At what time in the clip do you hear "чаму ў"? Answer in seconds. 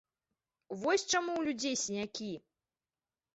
1.11-1.41